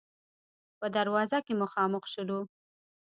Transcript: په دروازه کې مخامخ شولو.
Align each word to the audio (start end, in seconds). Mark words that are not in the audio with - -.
په 0.79 0.87
دروازه 0.95 1.37
کې 1.45 1.53
مخامخ 1.61 2.03
شولو. 2.13 2.39